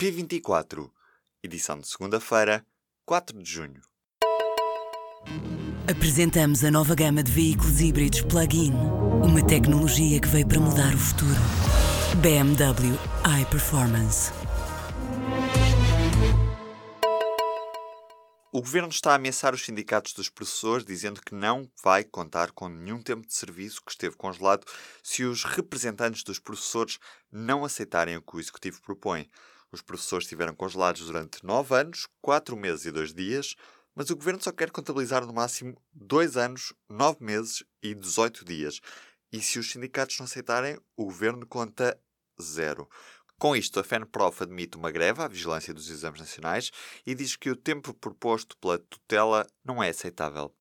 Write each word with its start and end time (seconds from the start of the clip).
P24, 0.00 0.88
edição 1.42 1.76
de 1.80 1.88
segunda-feira, 1.88 2.64
4 3.04 3.36
de 3.42 3.50
junho. 3.50 3.82
Apresentamos 5.90 6.62
a 6.62 6.70
nova 6.70 6.94
gama 6.94 7.20
de 7.20 7.32
veículos 7.32 7.80
híbridos 7.80 8.20
plug-in. 8.20 8.72
Uma 9.24 9.44
tecnologia 9.44 10.20
que 10.20 10.28
veio 10.28 10.46
para 10.46 10.60
mudar 10.60 10.94
o 10.94 10.98
futuro. 10.98 11.40
BMW 12.22 12.96
iPerformance. 13.42 14.30
O 18.52 18.60
governo 18.60 18.90
está 18.90 19.10
a 19.10 19.14
ameaçar 19.16 19.52
os 19.52 19.64
sindicatos 19.64 20.12
dos 20.12 20.28
professores, 20.28 20.86
dizendo 20.86 21.20
que 21.20 21.34
não 21.34 21.68
vai 21.82 22.04
contar 22.04 22.52
com 22.52 22.68
nenhum 22.68 23.02
tempo 23.02 23.26
de 23.26 23.34
serviço 23.34 23.82
que 23.84 23.90
esteve 23.90 24.14
congelado 24.14 24.64
se 25.02 25.24
os 25.24 25.42
representantes 25.42 26.22
dos 26.22 26.38
professores 26.38 27.00
não 27.32 27.64
aceitarem 27.64 28.16
o 28.16 28.22
que 28.22 28.36
o 28.36 28.40
executivo 28.40 28.80
propõe. 28.80 29.28
Os 29.70 29.82
professores 29.82 30.24
estiveram 30.24 30.54
congelados 30.54 31.06
durante 31.06 31.44
nove 31.44 31.74
anos, 31.74 32.06
quatro 32.20 32.56
meses 32.56 32.86
e 32.86 32.90
dois 32.90 33.12
dias, 33.12 33.54
mas 33.94 34.10
o 34.10 34.16
governo 34.16 34.42
só 34.42 34.52
quer 34.52 34.70
contabilizar 34.70 35.26
no 35.26 35.32
máximo 35.32 35.76
dois 35.92 36.36
anos, 36.36 36.72
nove 36.88 37.18
meses 37.20 37.64
e 37.82 37.94
18 37.94 38.44
dias. 38.44 38.80
E 39.32 39.42
se 39.42 39.58
os 39.58 39.70
sindicatos 39.70 40.18
não 40.18 40.24
aceitarem, 40.24 40.78
o 40.96 41.04
governo 41.04 41.46
conta 41.46 41.98
zero. 42.40 42.88
Com 43.38 43.54
isto, 43.54 43.78
a 43.78 43.84
FENPROF 43.84 44.42
admite 44.42 44.76
uma 44.76 44.90
greve 44.90 45.22
à 45.22 45.28
vigilância 45.28 45.72
dos 45.72 45.90
exames 45.90 46.18
nacionais 46.18 46.70
e 47.06 47.14
diz 47.14 47.36
que 47.36 47.50
o 47.50 47.56
tempo 47.56 47.94
proposto 47.94 48.56
pela 48.58 48.78
tutela 48.78 49.46
não 49.64 49.82
é 49.82 49.90
aceitável. 49.90 50.52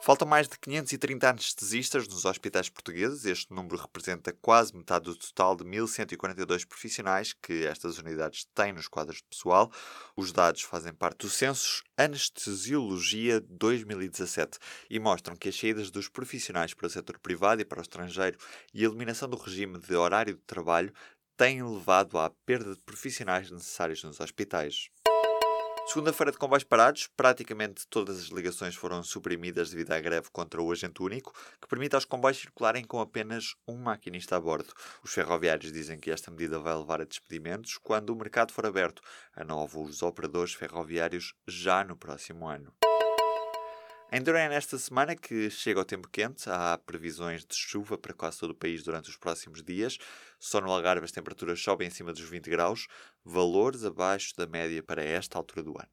Faltam 0.00 0.28
mais 0.28 0.48
de 0.48 0.56
530 0.58 1.28
anestesistas 1.28 2.06
nos 2.06 2.24
hospitais 2.24 2.68
portugueses. 2.68 3.24
Este 3.24 3.52
número 3.52 3.76
representa 3.76 4.32
quase 4.40 4.74
metade 4.74 5.06
do 5.06 5.16
total 5.16 5.56
de 5.56 5.64
1.142 5.64 6.64
profissionais 6.66 7.32
que 7.32 7.66
estas 7.66 7.98
unidades 7.98 8.46
têm 8.54 8.72
nos 8.72 8.86
quadros 8.86 9.16
de 9.16 9.24
pessoal. 9.24 9.70
Os 10.16 10.32
dados 10.32 10.62
fazem 10.62 10.94
parte 10.94 11.26
do 11.26 11.28
Census 11.28 11.82
Anestesiologia 11.96 13.40
2017 13.40 14.58
e 14.88 15.00
mostram 15.00 15.36
que 15.36 15.48
as 15.48 15.58
saídas 15.58 15.90
dos 15.90 16.08
profissionais 16.08 16.72
para 16.72 16.86
o 16.86 16.90
setor 16.90 17.18
privado 17.18 17.60
e 17.60 17.64
para 17.64 17.80
o 17.80 17.82
estrangeiro 17.82 18.38
e 18.72 18.84
a 18.84 18.88
eliminação 18.88 19.28
do 19.28 19.36
regime 19.36 19.78
de 19.78 19.94
horário 19.94 20.34
de 20.34 20.42
trabalho 20.42 20.92
têm 21.36 21.62
levado 21.62 22.18
à 22.18 22.30
perda 22.46 22.74
de 22.74 22.80
profissionais 22.82 23.50
necessários 23.50 24.02
nos 24.02 24.20
hospitais. 24.20 24.90
Segunda-feira 25.88 26.30
de 26.30 26.36
comboios 26.36 26.64
parados, 26.64 27.08
praticamente 27.16 27.86
todas 27.88 28.18
as 28.18 28.26
ligações 28.26 28.74
foram 28.74 29.02
suprimidas 29.02 29.70
devido 29.70 29.92
à 29.92 29.98
greve 29.98 30.28
contra 30.30 30.60
o 30.60 30.70
agente 30.70 31.02
único, 31.02 31.32
que 31.58 31.66
permite 31.66 31.94
aos 31.94 32.04
comboios 32.04 32.36
circularem 32.36 32.84
com 32.84 33.00
apenas 33.00 33.54
um 33.66 33.78
maquinista 33.78 34.36
a 34.36 34.40
bordo. 34.40 34.74
Os 35.02 35.14
ferroviários 35.14 35.72
dizem 35.72 35.98
que 35.98 36.10
esta 36.10 36.30
medida 36.30 36.58
vai 36.58 36.76
levar 36.76 37.00
a 37.00 37.06
despedimentos 37.06 37.78
quando 37.78 38.10
o 38.10 38.16
mercado 38.16 38.52
for 38.52 38.66
aberto 38.66 39.00
a 39.34 39.42
novos 39.42 40.02
operadores 40.02 40.52
ferroviários 40.52 41.32
já 41.46 41.82
no 41.82 41.96
próximo 41.96 42.46
ano. 42.46 42.70
Ainda 44.10 44.30
é 44.38 44.48
nesta 44.48 44.78
semana 44.78 45.14
que 45.14 45.50
chega 45.50 45.80
o 45.80 45.84
tempo 45.84 46.08
quente, 46.08 46.48
há 46.48 46.78
previsões 46.78 47.44
de 47.44 47.54
chuva 47.54 47.98
para 47.98 48.14
quase 48.14 48.38
todo 48.38 48.50
o 48.50 48.54
país 48.54 48.82
durante 48.82 49.10
os 49.10 49.18
próximos 49.18 49.62
dias. 49.62 49.98
Só 50.40 50.62
no 50.62 50.72
Algarve 50.72 51.04
as 51.04 51.12
temperaturas 51.12 51.60
sobem 51.62 51.88
acima 51.88 52.10
dos 52.10 52.22
20 52.22 52.48
graus, 52.48 52.86
valores 53.22 53.84
abaixo 53.84 54.34
da 54.34 54.46
média 54.46 54.82
para 54.82 55.04
esta 55.04 55.36
altura 55.36 55.62
do 55.62 55.72
ano. 55.72 55.88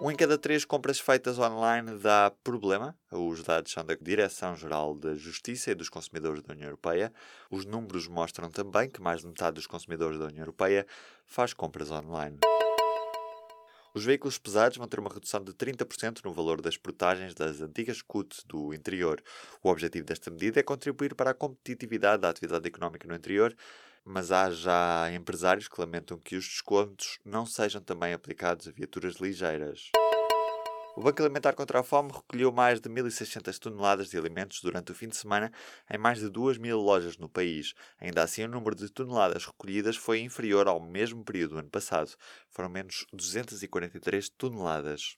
Um 0.00 0.10
em 0.10 0.16
cada 0.16 0.38
três 0.38 0.64
compras 0.64 0.98
feitas 0.98 1.38
online 1.38 1.98
dá 1.98 2.32
problema. 2.42 2.96
Os 3.10 3.42
dados 3.42 3.70
são 3.70 3.84
da 3.84 3.94
Direção-Geral 3.94 4.94
da 4.94 5.14
Justiça 5.14 5.70
e 5.70 5.74
dos 5.74 5.90
Consumidores 5.90 6.42
da 6.42 6.54
União 6.54 6.68
Europeia. 6.68 7.12
Os 7.50 7.66
números 7.66 8.08
mostram 8.08 8.50
também 8.50 8.88
que 8.88 9.02
mais 9.02 9.20
de 9.20 9.26
metade 9.26 9.56
dos 9.56 9.66
consumidores 9.66 10.18
da 10.18 10.24
União 10.24 10.40
Europeia 10.44 10.86
faz 11.26 11.52
compras 11.52 11.90
online. 11.90 12.38
Os 14.02 14.06
veículos 14.06 14.36
pesados 14.36 14.78
vão 14.78 14.88
ter 14.88 14.98
uma 14.98 15.08
redução 15.08 15.44
de 15.44 15.52
30% 15.52 16.24
no 16.24 16.32
valor 16.32 16.60
das 16.60 16.76
portagens 16.76 17.34
das 17.34 17.60
antigas 17.60 18.02
CUT 18.02 18.44
do 18.48 18.74
interior. 18.74 19.22
O 19.62 19.70
objetivo 19.70 20.04
desta 20.04 20.28
medida 20.28 20.58
é 20.58 20.62
contribuir 20.64 21.14
para 21.14 21.30
a 21.30 21.34
competitividade 21.34 22.22
da 22.22 22.28
atividade 22.28 22.66
económica 22.66 23.06
no 23.06 23.14
interior, 23.14 23.54
mas 24.04 24.32
há 24.32 24.50
já 24.50 25.08
empresários 25.12 25.68
que 25.68 25.80
lamentam 25.80 26.18
que 26.18 26.34
os 26.34 26.48
descontos 26.48 27.20
não 27.24 27.46
sejam 27.46 27.80
também 27.80 28.12
aplicados 28.12 28.66
a 28.66 28.72
viaturas 28.72 29.20
ligeiras. 29.20 29.92
O 30.94 31.00
Banco 31.00 31.22
Alimentar 31.22 31.54
contra 31.54 31.80
a 31.80 31.82
Fome 31.82 32.12
recolheu 32.12 32.52
mais 32.52 32.78
de 32.78 32.86
1.600 32.86 33.58
toneladas 33.58 34.10
de 34.10 34.18
alimentos 34.18 34.60
durante 34.60 34.92
o 34.92 34.94
fim 34.94 35.08
de 35.08 35.16
semana 35.16 35.50
em 35.90 35.96
mais 35.96 36.18
de 36.18 36.28
2 36.28 36.58
mil 36.58 36.78
lojas 36.78 37.16
no 37.16 37.30
país. 37.30 37.72
Ainda 37.98 38.22
assim, 38.22 38.44
o 38.44 38.48
número 38.48 38.76
de 38.76 38.90
toneladas 38.90 39.46
recolhidas 39.46 39.96
foi 39.96 40.20
inferior 40.20 40.68
ao 40.68 40.78
mesmo 40.78 41.24
período 41.24 41.52
do 41.52 41.60
ano 41.60 41.70
passado. 41.70 42.14
Foram 42.50 42.68
menos 42.68 43.06
243 43.10 44.28
toneladas. 44.36 45.16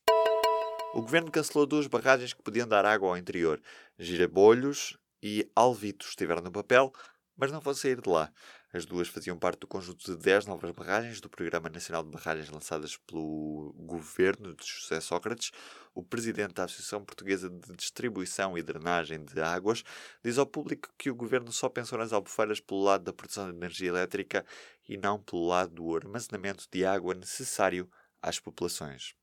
O 0.95 1.03
governo 1.03 1.33
cancelou 1.33 1.67
duas 1.67 1.89
barragens 1.89 2.33
que 2.33 2.43
podiam 2.43 2.69
dar 2.69 2.87
água 2.87 3.09
ao 3.09 3.19
interior. 3.19 3.61
Girabolhos 3.99 4.97
e 5.21 5.51
Alvitos 5.57 6.11
estiveram 6.11 6.43
no 6.43 6.53
papel, 6.53 6.93
mas 7.37 7.51
não 7.51 7.61
vão 7.61 7.75
sair 7.75 8.01
de 8.01 8.09
lá. 8.09 8.31
As 8.73 8.85
duas 8.85 9.09
faziam 9.09 9.39
parte 9.39 9.61
do 9.61 9.67
conjunto 9.67 10.05
de 10.05 10.17
10 10.17 10.47
novas 10.47 10.71
barragens 10.73 11.21
do 11.21 11.29
Programa 11.29 11.69
Nacional 11.69 12.03
de 12.03 12.11
Barragens 12.11 12.51
lançadas 12.51 12.97
pelo 12.97 13.73
governo 13.79 14.55
de 14.55 14.67
José 14.67 15.01
Sócrates. 15.01 15.53
O 15.95 16.03
presidente 16.03 16.55
da 16.55 16.65
Associação 16.65 17.05
Portuguesa 17.05 17.49
de 17.49 17.77
Distribuição 17.77 18.59
e 18.59 18.63
Drenagem 18.63 19.25
de 19.25 19.41
Águas 19.41 19.85
diz 20.25 20.39
ao 20.39 20.47
público 20.47 20.89
que 20.99 21.11
o 21.11 21.15
governo 21.15 21.53
só 21.53 21.69
pensou 21.69 21.99
nas 21.99 22.13
albufeiras 22.13 22.59
pelo 22.59 22.83
lado 22.83 23.05
da 23.05 23.13
produção 23.13 23.49
de 23.49 23.57
energia 23.57 23.91
elétrica 23.91 24.45
e 24.89 24.97
não 24.97 25.21
pelo 25.21 25.47
lado 25.47 25.73
do 25.73 25.97
armazenamento 25.97 26.67
de 26.71 26.85
água 26.85 27.15
necessário 27.15 27.89
às 28.21 28.41
populações. 28.41 29.15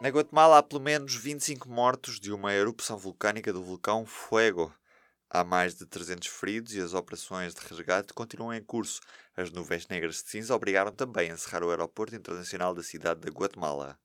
Na 0.00 0.08
Guatemala 0.08 0.58
há 0.58 0.62
pelo 0.62 0.80
menos 0.80 1.14
25 1.14 1.68
mortos 1.68 2.18
de 2.18 2.32
uma 2.32 2.52
erupção 2.52 2.98
vulcânica 2.98 3.52
do 3.52 3.62
vulcão 3.62 4.04
Fuego. 4.04 4.74
Há 5.34 5.42
mais 5.42 5.74
de 5.74 5.84
300 5.84 6.28
feridos 6.28 6.74
e 6.74 6.80
as 6.80 6.94
operações 6.94 7.56
de 7.56 7.60
resgate 7.66 8.14
continuam 8.14 8.54
em 8.54 8.62
curso. 8.62 9.00
As 9.36 9.50
nuvens 9.50 9.88
negras 9.88 10.22
de 10.22 10.30
cinza 10.30 10.54
obrigaram 10.54 10.92
também 10.92 11.28
a 11.28 11.34
encerrar 11.34 11.64
o 11.64 11.70
aeroporto 11.70 12.14
internacional 12.14 12.72
da 12.72 12.84
cidade 12.84 13.22
de 13.22 13.30
Guatemala. 13.30 13.98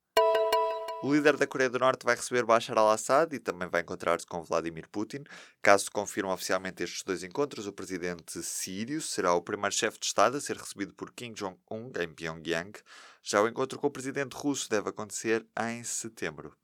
O 1.03 1.13
líder 1.13 1.38
da 1.38 1.45
Coreia 1.45 1.69
do 1.69 1.78
Norte 1.78 2.03
vai 2.03 2.16
receber 2.16 2.44
Bashar 2.44 2.79
al-Assad 2.79 3.31
e 3.35 3.38
também 3.38 3.69
vai 3.69 3.81
encontrar-se 3.81 4.25
com 4.25 4.41
Vladimir 4.41 4.90
Putin. 4.90 5.23
Caso 5.62 5.84
se 5.84 5.91
confirmem 5.91 6.34
oficialmente 6.34 6.81
estes 6.81 7.03
dois 7.03 7.23
encontros, 7.23 7.67
o 7.67 7.73
presidente 7.73 8.41
sírio 8.41 9.00
será 9.00 9.31
o 9.35 9.41
primeiro 9.44 9.75
chefe 9.75 10.00
de 10.00 10.07
Estado 10.07 10.35
a 10.35 10.41
ser 10.41 10.57
recebido 10.57 10.96
por 10.96 11.13
Kim 11.13 11.34
Jong-un 11.34 11.91
em 12.00 12.11
Pyongyang. 12.11 12.73
Já 13.22 13.40
o 13.40 13.47
encontro 13.47 13.78
com 13.78 13.85
o 13.85 13.91
presidente 13.91 14.34
russo 14.34 14.67
deve 14.67 14.90
acontecer 14.90 15.46
em 15.59 15.84
setembro. 15.84 16.57